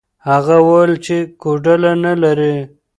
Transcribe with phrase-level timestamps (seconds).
[0.27, 2.55] هغه وویل چې کوډله نه لري.